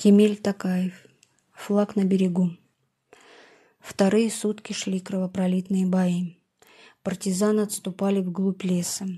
Кемель 0.00 0.36
Такаев. 0.36 0.92
Флаг 1.54 1.96
на 1.96 2.04
берегу. 2.04 2.50
Вторые 3.80 4.30
сутки 4.30 4.72
шли 4.72 5.00
кровопролитные 5.00 5.86
бои. 5.86 6.36
Партизаны 7.02 7.62
отступали 7.62 8.20
вглубь 8.20 8.62
леса. 8.62 9.08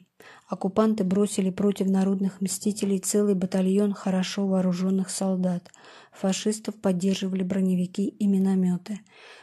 Оккупанты 0.48 1.04
бросили 1.04 1.50
против 1.50 1.88
народных 1.88 2.40
мстителей 2.40 2.98
целый 2.98 3.34
батальон 3.34 3.92
хорошо 3.92 4.46
вооруженных 4.46 5.10
солдат. 5.10 5.70
Фашистов 6.12 6.76
поддерживали 6.76 7.42
броневики 7.42 8.08
и 8.08 8.26
минометы. 8.26 9.00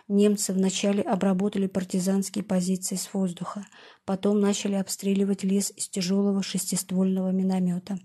Немцы 0.08 0.54
вначале 0.54 1.04
обработали 1.04 1.68
партизанские 1.68 2.46
позиции 2.46 2.96
с 2.96 3.14
воздуха, 3.14 3.68
потом 4.06 4.40
начали 4.40 4.74
обстреливать 4.74 5.44
лес 5.44 5.72
из 5.76 5.88
тяжелого 5.88 6.42
шестиствольного 6.42 7.30
миномета. 7.30 8.00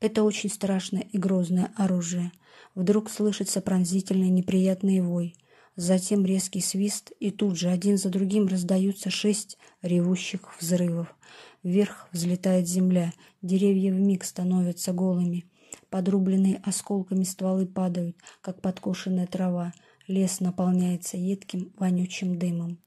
Это 0.00 0.22
очень 0.22 0.50
страшное 0.50 1.02
и 1.02 1.18
грозное 1.18 1.72
оружие. 1.76 2.32
Вдруг 2.74 3.08
слышится 3.08 3.60
пронзительный 3.60 4.28
неприятный 4.28 5.00
вой. 5.00 5.34
Затем 5.76 6.24
резкий 6.24 6.60
свист, 6.60 7.12
и 7.20 7.30
тут 7.30 7.58
же 7.58 7.68
один 7.68 7.98
за 7.98 8.08
другим 8.08 8.46
раздаются 8.46 9.10
шесть 9.10 9.58
ревущих 9.82 10.58
взрывов. 10.60 11.14
Вверх 11.62 12.08
взлетает 12.12 12.68
земля, 12.68 13.12
деревья 13.42 13.92
вмиг 13.92 14.24
становятся 14.24 14.92
голыми. 14.92 15.50
Подрубленные 15.90 16.60
осколками 16.64 17.24
стволы 17.24 17.66
падают, 17.66 18.16
как 18.40 18.60
подкошенная 18.60 19.26
трава. 19.26 19.72
Лес 20.06 20.40
наполняется 20.40 21.16
едким, 21.16 21.72
вонючим 21.76 22.38
дымом. 22.38 22.78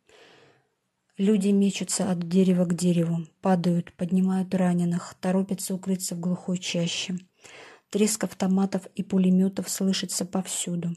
Люди 1.19 1.49
мечутся 1.49 2.09
от 2.09 2.29
дерева 2.29 2.63
к 2.63 2.73
дереву, 2.73 3.25
падают, 3.41 3.91
поднимают 3.91 4.55
раненых, 4.55 5.15
торопятся 5.19 5.75
укрыться 5.75 6.15
в 6.15 6.21
глухой 6.21 6.59
чаще. 6.59 7.17
Треск 7.89 8.23
автоматов 8.23 8.87
и 8.95 9.03
пулеметов 9.03 9.69
слышится 9.69 10.23
повсюду. 10.23 10.95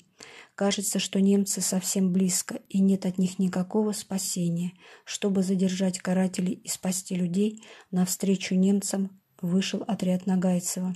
Кажется, 0.55 1.01
что 1.01 1.21
немцы 1.21 1.61
совсем 1.61 2.13
близко, 2.13 2.61
и 2.69 2.81
нет 2.81 3.05
от 3.05 3.19
них 3.19 3.41
никакого 3.41 3.91
спасения. 3.91 4.75
Чтобы 5.05 5.43
задержать 5.43 5.99
карателей 5.99 6.53
и 6.53 6.69
спасти 6.69 7.17
людей, 7.17 7.65
навстречу 7.91 8.55
немцам 8.55 9.21
вышел 9.41 9.83
отряд 9.89 10.27
Нагайцева. 10.27 10.95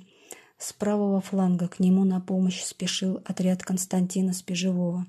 С 0.56 0.72
правого 0.72 1.20
фланга 1.20 1.66
к 1.66 1.80
нему 1.80 2.04
на 2.04 2.20
помощь 2.20 2.62
спешил 2.62 3.20
отряд 3.24 3.64
Константина 3.64 4.32
Спежевого. 4.32 5.04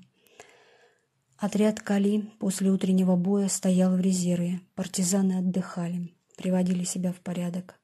Отряд 1.40 1.78
Кали 1.78 2.32
после 2.40 2.68
утреннего 2.68 3.14
боя 3.14 3.46
стоял 3.46 3.96
в 3.96 4.00
резерве. 4.00 4.60
Партизаны 4.74 5.34
отдыхали, 5.38 6.12
приводили 6.36 6.82
себя 6.82 7.12
в 7.12 7.20
порядок. 7.20 7.76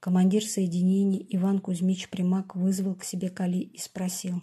Командир 0.00 0.44
соединений 0.44 1.26
Иван 1.30 1.60
Кузьмич 1.60 2.10
Примак 2.10 2.54
вызвал 2.56 2.94
к 2.94 3.04
себе 3.04 3.30
Кали 3.30 3.60
и 3.60 3.78
спросил. 3.78 4.42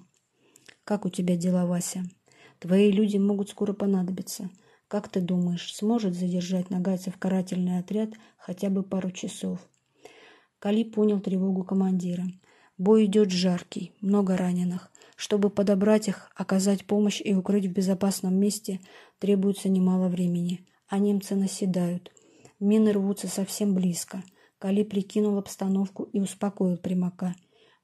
«Как 0.86 1.06
у 1.06 1.10
тебя 1.10 1.36
дела, 1.36 1.68
Вася? 1.68 2.04
Твои 2.58 2.92
люди 2.92 3.18
могут 3.18 3.52
скоро 3.52 3.74
понадобиться. 3.74 4.50
Как 4.88 5.08
ты 5.08 5.22
думаешь, 5.22 5.76
сможет 5.76 6.16
задержать 6.16 6.72
нагайцев 6.72 7.16
карательный 7.20 7.78
отряд 7.78 8.10
хотя 8.40 8.72
бы 8.72 8.82
пару 8.82 9.12
часов?» 9.12 9.60
Кали 10.58 10.84
понял 10.84 11.20
тревогу 11.20 11.64
командира. 11.64 12.26
Бой 12.80 13.06
идет 13.06 13.30
жаркий, 13.30 13.92
много 14.02 14.36
раненых. 14.36 14.92
Чтобы 15.18 15.50
подобрать 15.50 16.08
их, 16.08 16.32
оказать 16.36 16.86
помощь 16.86 17.22
и 17.26 17.34
укрыть 17.34 17.66
в 17.66 17.72
безопасном 17.72 18.40
месте, 18.40 18.80
требуется 19.18 19.68
немало 19.68 20.10
времени. 20.10 20.68
А 20.88 21.00
немцы 21.00 21.36
наседают. 21.36 22.12
Мины 22.60 22.94
рвутся 22.94 23.28
совсем 23.28 23.74
близко. 23.74 24.24
Кали 24.60 24.84
прикинул 24.84 25.40
обстановку 25.40 26.04
и 26.04 26.20
успокоил 26.20 26.78
примака. 26.78 27.36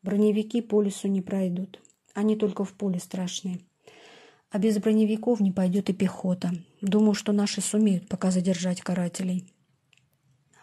Броневики 0.04 0.62
по 0.62 0.84
лесу 0.84 1.08
не 1.08 1.22
пройдут. 1.22 1.82
Они 2.14 2.36
только 2.36 2.64
в 2.66 2.74
поле 2.74 3.00
страшные. 3.00 3.62
А 4.52 4.60
без 4.60 4.78
броневиков 4.78 5.40
не 5.40 5.52
пойдет 5.52 5.90
и 5.90 5.94
пехота. 5.94 6.52
Думаю, 6.82 7.16
что 7.16 7.32
наши 7.32 7.62
сумеют 7.62 8.08
пока 8.08 8.30
задержать 8.30 8.82
карателей. 8.82 9.52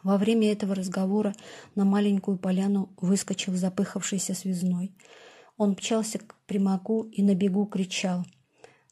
Во 0.04 0.18
время 0.18 0.52
этого 0.52 0.76
разговора 0.76 1.34
на 1.74 1.84
маленькую 1.84 2.38
поляну 2.38 2.90
выскочил 3.00 3.56
запыхавшийся 3.56 4.34
связной– 4.34 4.92
он 5.60 5.72
мчался 5.72 6.18
к 6.18 6.36
примаку 6.46 7.02
и 7.12 7.22
на 7.22 7.34
бегу 7.34 7.66
кричал. 7.66 8.24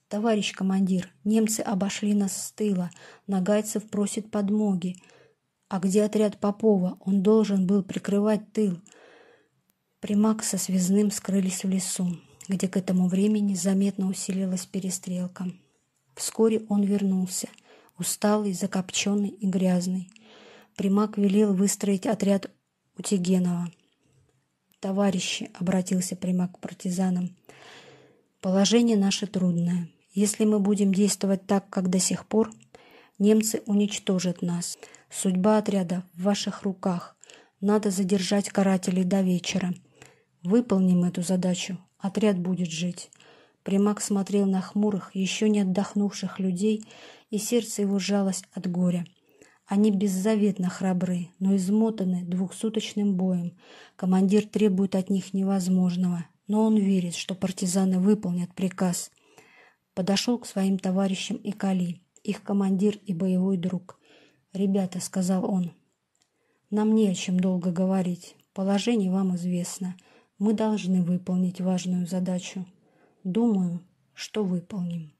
«Товарищ 0.08 0.52
командир, 0.52 1.08
немцы 1.24 1.60
обошли 1.60 2.12
нас 2.12 2.36
с 2.36 2.52
тыла. 2.52 2.90
Нагайцев 3.26 3.88
просит 3.88 4.30
подмоги. 4.30 4.96
А 5.70 5.78
где 5.78 6.02
отряд 6.02 6.38
Попова? 6.38 6.98
Он 7.00 7.22
должен 7.22 7.66
был 7.66 7.82
прикрывать 7.82 8.52
тыл». 8.52 8.78
Примак 10.00 10.44
со 10.44 10.58
связным 10.58 11.10
скрылись 11.10 11.64
в 11.64 11.70
лесу, 11.70 12.18
где 12.48 12.68
к 12.68 12.76
этому 12.76 13.08
времени 13.08 13.54
заметно 13.54 14.06
усилилась 14.06 14.66
перестрелка. 14.66 15.46
Вскоре 16.16 16.66
он 16.68 16.82
вернулся, 16.82 17.48
усталый, 17.98 18.52
закопченный 18.52 19.30
и 19.30 19.46
грязный. 19.46 20.10
Примак 20.76 21.16
велел 21.16 21.54
выстроить 21.54 22.06
отряд 22.06 22.50
Утигенова. 22.98 23.72
«Товарищи»,— 24.80 25.50
обратился 25.58 26.14
Примак 26.14 26.52
к 26.52 26.58
партизанам,— 26.60 27.36
«положение 28.40 28.96
наше 28.96 29.26
трудное. 29.26 29.88
Если 30.12 30.44
мы 30.44 30.60
будем 30.60 30.94
действовать 30.94 31.46
так, 31.46 31.68
как 31.68 31.90
до 31.90 31.98
сих 31.98 32.26
пор, 32.26 32.52
немцы 33.18 33.62
уничтожат 33.66 34.40
нас. 34.40 34.78
Судьба 35.10 35.58
отряда 35.58 36.04
в 36.14 36.22
ваших 36.22 36.62
руках. 36.62 37.16
Надо 37.60 37.90
задержать 37.90 38.50
карателей 38.50 39.02
до 39.02 39.20
вечера. 39.20 39.74
Выполним 40.44 41.04
эту 41.04 41.22
задачу, 41.22 41.78
отряд 41.98 42.38
будет 42.38 42.70
жить». 42.70 43.10
Примак 43.64 44.00
смотрел 44.00 44.46
на 44.46 44.62
хмурых, 44.62 45.10
еще 45.14 45.48
не 45.50 45.60
отдохнувших 45.60 46.38
людей, 46.38 46.84
и 47.30 47.36
сердце 47.36 47.82
его 47.82 47.98
сжалось 47.98 48.42
от 48.52 48.70
горя. 48.70 49.04
Они 49.68 49.90
беззаветно 49.90 50.70
храбры, 50.70 51.28
но 51.38 51.54
измотаны 51.54 52.24
двухсуточным 52.24 53.16
боем. 53.16 53.54
Командир 53.96 54.46
требует 54.46 54.94
от 54.94 55.10
них 55.10 55.34
невозможного, 55.34 56.24
но 56.46 56.64
он 56.64 56.78
верит, 56.78 57.14
что 57.14 57.34
партизаны 57.34 57.98
выполнят 57.98 58.54
приказ. 58.54 59.10
Подошел 59.92 60.38
к 60.38 60.46
своим 60.46 60.78
товарищам 60.78 61.36
и 61.36 61.52
Кали, 61.52 62.00
их 62.24 62.42
командир 62.42 62.98
и 63.04 63.12
боевой 63.12 63.58
друг. 63.58 64.00
«Ребята»,— 64.54 65.00
сказал 65.02 65.44
он,— 65.44 65.72
«нам 66.70 66.94
не 66.94 67.06
о 67.06 67.14
чем 67.14 67.38
долго 67.38 67.70
говорить. 67.70 68.36
Положение 68.54 69.10
вам 69.10 69.36
известно. 69.36 69.96
Мы 70.38 70.54
должны 70.54 71.02
выполнить 71.02 71.60
важную 71.60 72.06
задачу. 72.06 72.64
Думаю, 73.22 73.82
что 74.14 74.44
выполним». 74.44 75.17